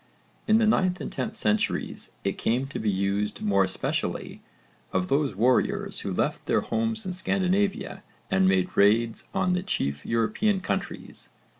[0.47, 4.41] In the 9th and 10th centuries it came to be used more especially
[4.91, 8.01] of those warriors who left their homes in Scandinavia
[8.31, 11.29] and made raids on the chief European countries.